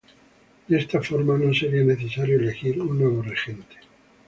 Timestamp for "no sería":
1.37-1.83